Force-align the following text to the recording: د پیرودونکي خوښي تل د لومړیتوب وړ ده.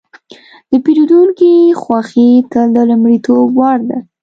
د 0.71 0.73
پیرودونکي 0.83 1.51
خوښي 1.81 2.29
تل 2.51 2.67
د 2.75 2.77
لومړیتوب 2.89 3.47
وړ 3.59 3.79
ده. 3.89 3.97